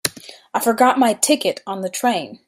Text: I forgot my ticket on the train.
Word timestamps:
I 0.55 0.59
forgot 0.59 0.97
my 0.97 1.13
ticket 1.13 1.59
on 1.67 1.81
the 1.81 1.89
train. 1.91 2.39